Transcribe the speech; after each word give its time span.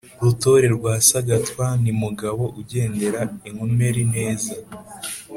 Rutore 0.23 0.67
rwa 0.75 0.93
Sagatwa 1.09 1.65
ni 1.83 1.91
Mugabo 2.01 2.43
ugendera 2.59 3.21
inkomeri 3.47 4.03
neza 4.15 4.53